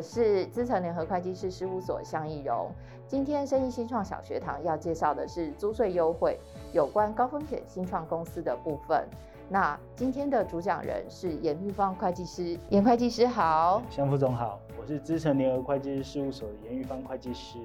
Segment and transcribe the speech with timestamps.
[0.00, 2.72] 我是资诚联合会计师事务所向义荣。
[3.06, 6.40] 今天生意新创小学堂要介绍的是租税优惠，
[6.72, 9.06] 有关高风险新创公司的部分。
[9.50, 17.58] 那今天的主讲人是颜玉芳会计师，颜会计师好，向副总好，我是资诚联合会计师事务所的颜玉芳会计师。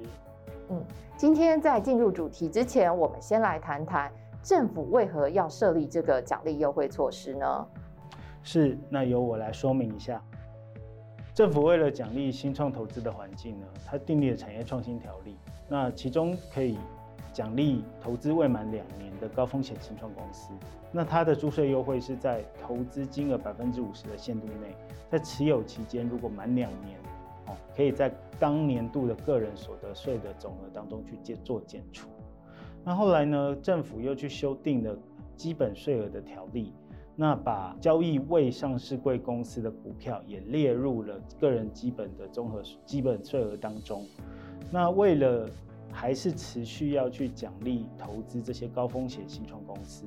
[0.67, 0.83] 嗯，
[1.15, 4.11] 今天在进入主题之前，我们先来谈谈
[4.43, 7.65] 政府为何要设立这个奖励优惠措施呢？
[8.43, 10.21] 是，那由我来说明一下。
[11.35, 15.35] 政府为了奖励新创投资的环境呢，它订立了产业创新条例。
[15.67, 16.77] 那其中可以
[17.33, 20.51] 奖励投资未满两年的高风险新创公司。
[20.93, 24.73] 那它的租税优惠是在投资金额百分之五十的限度内，
[25.09, 26.97] 在持有期间如果满两年，
[27.47, 32.07] 哦，可以在当年度的个人所得税的总额当中去减做减除。
[32.81, 34.97] 那后来呢，政府又去修订了
[35.35, 36.73] 基本税额的条例。
[37.17, 44.05] 那把交易未上市贵公司的股票也列入了个人基本的综合基本税额当中。
[44.69, 45.49] 那为了
[45.89, 50.05] 还是持续要去奖励投资这些高风险新创公司，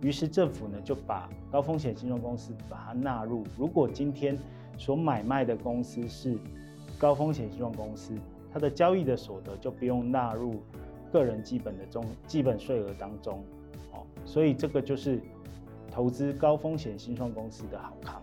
[0.00, 3.44] 于是政府呢就把高风险新创公司把它纳入。
[3.58, 4.38] 如果今天
[4.78, 6.38] 所买卖的公司是
[6.96, 8.14] 高风险新创公司，
[8.50, 10.62] 它的交易的所得就不用纳入
[11.12, 13.44] 个人基本的中基本税额当中。
[13.92, 15.20] 哦，所以这个就是。
[15.96, 18.22] 投资高风险新创公司的好康。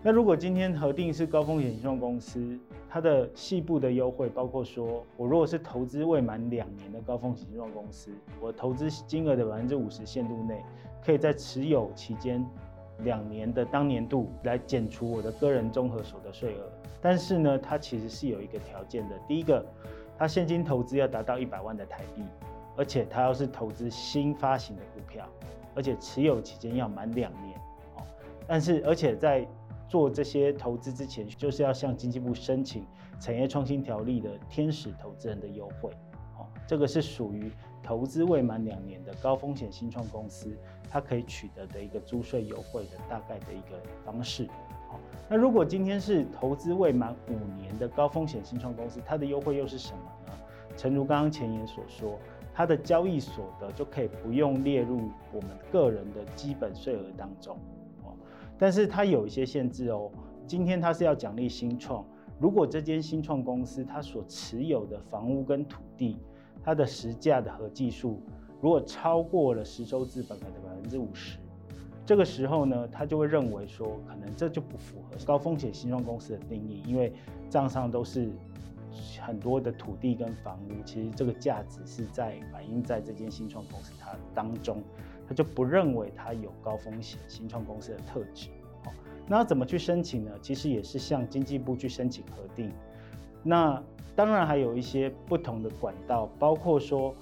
[0.00, 2.56] 那如果今天核定是高风险新创公司，
[2.88, 10.62] 它的细部的优惠包括说，我如果是投资未满两年的高风险新创公司，我投资金额的百分之五十限度内，
[11.04, 12.46] 可以在持有期间
[13.00, 16.70] 两年的当年度来减除我的个人综合所得税额。
[17.02, 19.66] 但是呢，它其实是有一个条件的，第一个，
[20.16, 22.22] 它现金投资要达到一百万的台币，
[22.76, 25.28] 而且它要是投资新发行的股票。
[25.78, 27.56] 而且持有期间要满两年，
[27.94, 28.02] 哦，
[28.48, 29.46] 但是而且在
[29.86, 32.84] 做这些投资之前，就是要向经济部申请
[33.20, 35.92] 产业创新条例的天使投资人的优惠，
[36.36, 40.50] 哦，这个是属于投资未满两年的高风险新创公司，
[40.90, 44.46] 它可以取得的一个租税优惠的大概的一个方式，
[44.90, 50.32] 哦，那如果今天是投资未满五年的高风险新创公司，它的优惠又是什么呢？
[50.76, 52.18] 诚如刚刚前言所说。
[52.58, 57.56] 它的交易所得就可以不用列入我们个人的基本税额当中
[58.02, 58.10] 哦，
[58.58, 60.10] 但是它有一些限制哦。
[60.44, 62.04] 今天它是要奖励新创，
[62.40, 66.18] 如果这间新创公司它所持有的房屋跟土地，
[66.60, 68.20] 它的实价的合计数
[68.60, 71.38] 如果超过了实收资本额的百分之五十，
[72.04, 77.12] 这个时候呢，他就会认为说，可能这就不符合高风险新创公司的定义，因为
[77.48, 78.28] 账上都是。
[79.20, 84.82] 很多的土地跟房屋，其实这个价值是在反映在这间新创公司它当中，
[85.26, 88.48] 他就不认为它有高风险新创公司的特质。
[88.84, 88.92] 好，
[89.26, 90.32] 那怎么去申请呢？
[90.40, 92.72] 其实也是向经济部去申请核定。
[93.42, 93.82] 那
[94.16, 97.14] 当然还有一些不同的管道，包括说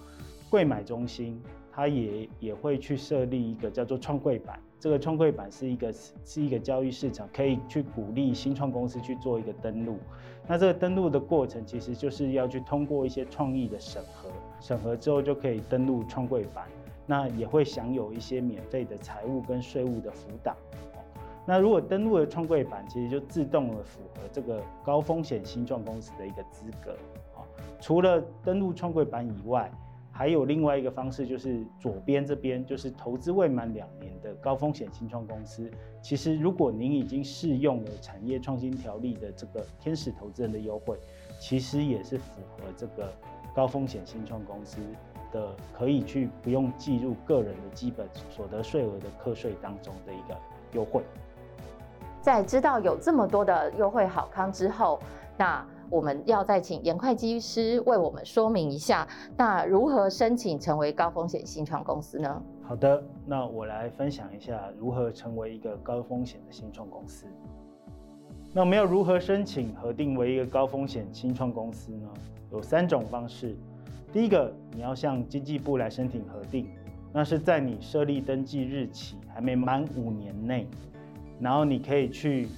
[0.49, 1.41] 贵买中心，
[1.77, 4.59] 它也也会去设立一个叫做创柜板。
[4.81, 5.93] 这个创柜板是一个
[6.25, 9.99] 是一个交易市场，可以去鼓励新创公司去做一个登录。
[10.47, 16.65] 那这个登录的过程，其实就是要去通过一些创意的审核，审核之后就可以登录创柜板。
[17.05, 20.57] 那也会享有一些免费的财务跟税务的辅导。
[21.47, 26.97] 那如果登录了创柜板，其实就自动的符合这个高风险新创公司的一个资格。
[27.81, 29.71] 除了登录创柜板以外，
[30.17, 35.71] 还有另外一个方式，就是左边这边，就是投资未满两年的高风险新创公司。
[36.01, 40.99] 其实，如果您已经适用了产业创新条例的这个天使投资人的优惠，
[41.39, 43.13] 其实也是符合这个
[43.55, 44.79] 高风险新创公司
[45.31, 50.35] 的，可以去不用计入个人的基本所得税额的课税当中的一个
[50.73, 51.03] 优惠。
[52.23, 54.99] 在知道有这么多的优惠好康之后，
[55.37, 55.63] 那。
[55.91, 62.43] 我们要再请颜会计师为我们说明一下，那如何申请成为高风险新创公司呢？
[62.63, 67.27] 好的，那我来分享一下如何成为一个高风险的新创公司。
[68.53, 72.09] 那我们要如何申请核定为一个高风险新创公司呢？
[72.51, 73.55] 有三种方式。
[74.13, 76.69] 第一个，你要向经济部来申请核定，
[77.13, 80.67] 那是在你设立登记日起还没满五年内，
[81.39, 82.49] 然后你可以去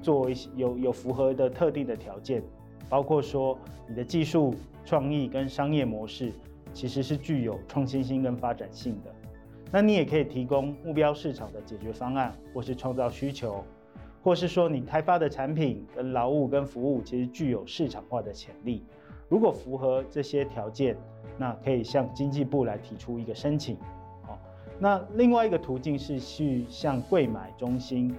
[0.00, 2.42] 做一些有有符合的特定的条件。
[2.90, 3.56] 包括说
[3.88, 4.54] 你的技术
[4.84, 6.32] 创意跟商业模式
[6.74, 9.14] 其实是具有创新性跟发展性的，
[9.70, 13.64] 那你也可以提供目标市场的解决方案，或是创造需求，
[14.22, 18.84] 或是说你开发的产品跟劳务跟服务其实具有市场化的潜力。
[19.28, 20.96] 如果符合这些条件，
[21.38, 23.76] 那可以向经济部来提出一个申请。
[24.22, 24.36] 好，
[24.80, 28.12] 那另外一个途径是去向柜买中心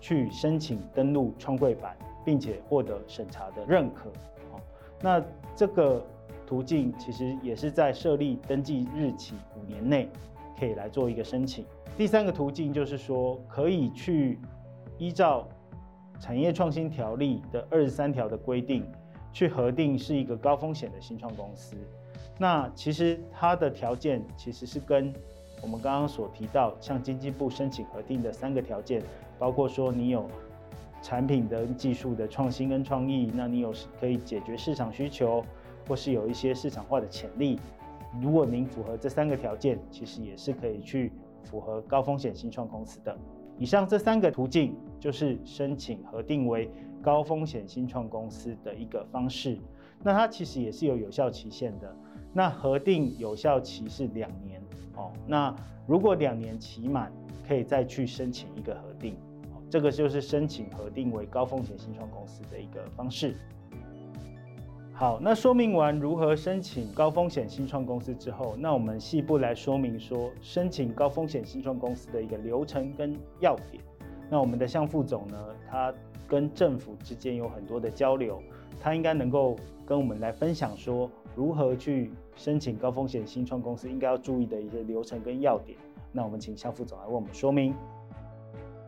[0.00, 1.94] 去申请登录创柜板。
[2.24, 4.10] 并且获得审查的认可。
[4.50, 4.60] 好
[5.00, 5.22] 那
[5.54, 6.04] 这个
[6.46, 10.08] 途径其实也是在设立登记日起五年内
[10.58, 11.64] 可以来做一个申请。
[11.96, 14.38] 第三个途径就是说，可以去
[14.98, 15.46] 依照
[16.20, 18.84] 产业创新条例的二十三条的规定，
[19.32, 21.76] 去核定是一个高风险的新创公司。
[22.38, 25.12] 那其实它的条件其实是跟
[25.62, 29.02] 我们刚刚所提到，向经济部申请核定的三个条件，
[29.38, 30.28] 包括说你有
[31.04, 35.44] 产品的技术的创新跟创意，那你有可以解决市场需求，
[35.86, 37.60] 或是有一些市场化的潜力。
[38.22, 41.12] 如果您符合这三个条件，其实也是可以去
[41.42, 43.14] 符合高风险新创公司的。
[43.58, 46.70] 以上这三个途径就是申请核定为
[47.02, 49.58] 高风险新创公司的一个方式。
[50.02, 51.94] 那它其实也是有有效期限的。
[52.32, 54.58] 那核定有效期是两年
[54.96, 55.12] 哦。
[55.26, 55.54] 那
[55.86, 57.12] 如果两年期满，
[57.46, 59.14] 可以再去申请一个核定。
[59.74, 63.34] 这个就是申请核定为高风险新创公司的一个方式。
[64.92, 73.82] 好，那说明完如何申请高风险新创公司之后，那我们细部来说明说申请高风险新创公司的一个流程跟要点。
[74.30, 75.36] 那我们的项副总呢，
[75.68, 75.92] 他
[76.28, 78.40] 跟政府之间有很多的交流，
[78.80, 85.76] 他应该能够跟我们来分享说如何去申请高风险新创公司应该要注意的一些流程跟要点。
[86.12, 87.74] 那我们请项副总来为我们说明。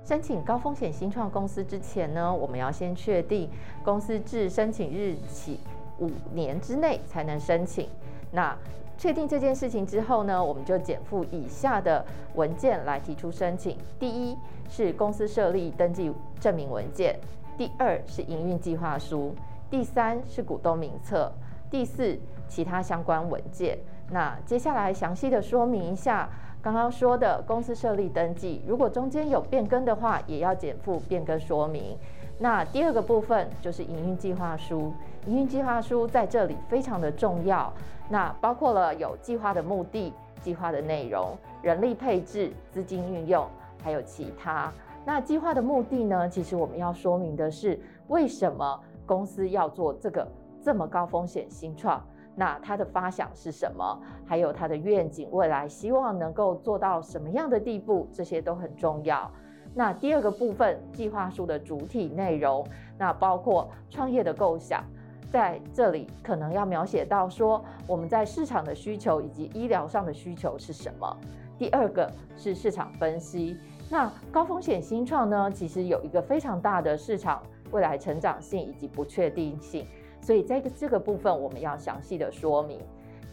[0.07, 3.51] 申请高风险新创公司之前呢，我们要先确定
[3.85, 5.59] 公司自申请日起。
[5.99, 7.89] 五年之内才能申请。
[8.31, 8.55] 那
[8.99, 12.05] 确定这件事情之后呢，我们就减负以下的
[12.35, 13.79] 文件来提出申请。
[13.99, 14.37] 第一
[14.69, 17.19] 是公司设立登记证明文件，
[17.57, 19.35] 第二是营运计划书，
[19.71, 21.33] 第三是股东名册，
[21.71, 23.79] 第四其他相关文件。
[24.11, 26.29] 那接下来详细的说明一下
[26.67, 31.97] 刚刚说的公司设立登记，如果中间有变更的话，也要减负变更说明。
[32.41, 34.93] 那第二个部分就是营运计划书，
[35.27, 37.73] 营运计划书在这里非常的重要。
[38.09, 43.47] 那包括了有计划的目的、计划的内容、人力配置、资金运用，
[43.81, 44.73] 还有其他。
[45.05, 46.29] 那计划的目的呢？
[46.29, 50.27] 其实我们要说明的是，为什么公司要做这个
[50.61, 52.05] 这么高风险新创？
[52.37, 53.99] 那它的发想是什么？
[54.27, 58.07] 还有它的愿景，未来希望能够做到什么样的地步？
[58.13, 59.29] 这些都很重要。
[59.75, 62.67] 那第二个部分，计划书的主体内容，
[62.97, 64.85] 那包括创业的构想，
[65.31, 71.17] 在这里可能要描写到说，我们在市场的需求以及医疗上的需求是什么。
[71.59, 73.57] 第二个是市场分析。
[73.89, 79.87] 那高风险新创呢，其实有一个非常大的市场未来成长性以及不确定性，
[80.27, 82.81] 所以在这个部分我们要详细的说明。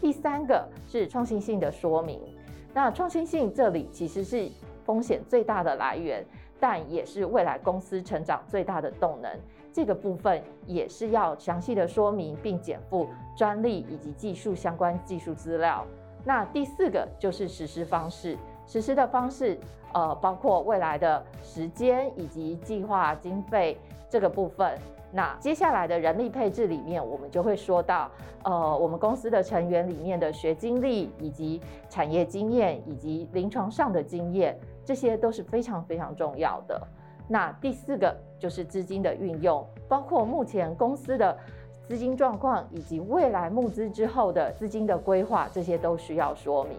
[0.00, 2.20] 第三个是创新性的说明。
[2.72, 4.48] 那创新性这里其实是。
[4.84, 6.22] 风险最大的来源，
[6.60, 9.30] 但也是未来公司成长最大的动能。
[9.72, 15.86] 这个部分也是要详细的说明，并检附专利以及技术相关技术资料。
[16.22, 18.36] 那第四个就是实施方式，
[18.66, 19.58] 实施的方式，
[19.94, 23.78] 呃，包括未来的时间以及计划经费
[24.10, 24.78] 这个部分。
[25.16, 28.10] 那接下来的人力配置里面，我们就会说到，
[28.42, 36.82] 呃，我们公司的成员里面的学经历以及产业经验以及临床上的经验，这些都是非常非常重要的。
[37.28, 41.38] 那第四个就是资金的运用，包括目前公司的
[41.86, 46.76] 资金状况以及未来募资之后的资金的规划，这些都需要说明。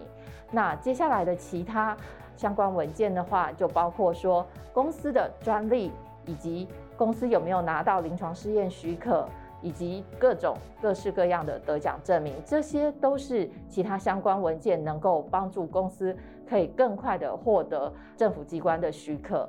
[0.50, 1.96] 那接下来的其他
[2.36, 5.90] 相关文件的话，就包括说公司的专利
[6.26, 6.68] 以及。
[6.96, 9.28] 公司有没有拿到临床试验许可，
[9.62, 16.16] 以及各种各式各样的得奖证明，这些都是其他相关文件能够帮助公司
[16.48, 19.48] 可以更快的获得政府机关的许可。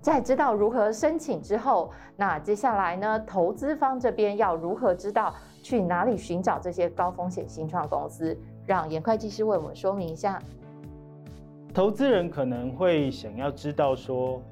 [0.00, 8.36] 在知道如何申请之后，那接下来呢，投资方这边要如何知道去哪里寻找这些高风险新创公司？
[8.66, 10.38] 让严会计师为我们说明一下。
[11.72, 14.42] 投资人可能会想要知道说，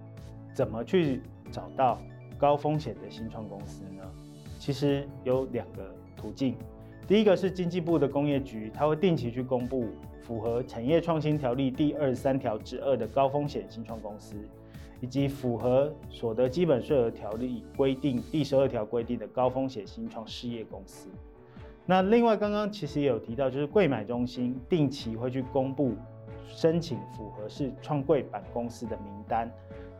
[0.55, 1.23] 怎么去。
[1.52, 2.00] 找到
[2.37, 4.02] 高风险的新创公司呢？
[4.59, 6.56] 其实有两个途径。
[7.06, 9.87] 第一个是经济部的工业局，它会定期去公布
[10.23, 14.37] 符合产业创新条例第二十三条之二的高风险新创公司，
[15.00, 21.09] 以及符合所得基本税额条例规定第十二条规定的高风险新创事业公司。
[21.85, 25.94] 那另外刚刚其实也有提到，就是柜买中心定期会去公布
[26.47, 29.50] 申请符合是创柜板公司的名单。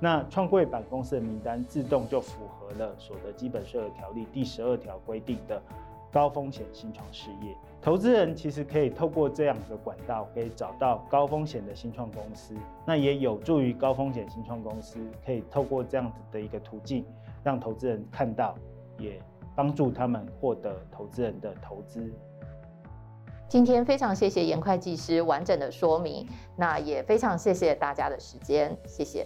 [0.03, 5.63] 那创柜板公司的名单自动就符合了所得基本税额条例第十二条规定的
[6.11, 7.57] 高风险新创事业。
[7.81, 12.53] 投资人其实可以透过这样的管道，可以找到高风险的新创公司。
[12.85, 17.07] 那也有助于高风险新创公司可以透过这样子的一个途径，
[17.45, 18.57] 让投资人看到，
[18.99, 19.23] 也
[19.55, 22.13] 帮助他们获得投资人的投资。
[23.49, 29.25] 今天非常谢谢严会计师完整的说明，那也非常谢谢大家的时间，谢谢。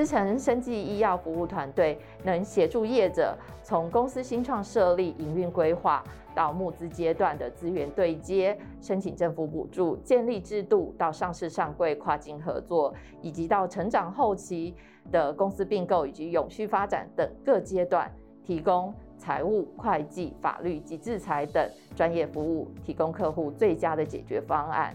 [0.00, 6.02] 资诚生技医药服务团队能协助业者从公司新创设立、营运规划
[6.34, 14.74] 到募资阶段的资源对接、申请政府补助、建立制度到上市上柜、跨境合作，以及到成长后期
[15.12, 18.10] 的公司并购以及永续发展等各阶段，
[18.42, 24.94] 提供财务、会计、法律及制裁等专业服务，提供客户最佳的解决方案。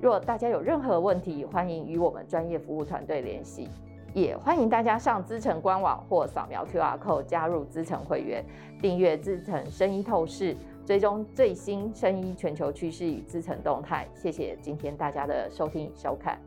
[0.00, 3.68] 若大家有任何问题，欢迎与我们专业服务团队联系。
[4.16, 8.42] 也欢迎大家上资诚官网或扫描 QR code 加入资诚会员，
[8.80, 10.56] 订阅资诚生医透视，
[10.86, 14.08] 追踪最新生医全球趋势与资诚动态。
[14.14, 16.40] 谢谢今天大家的收听与收看。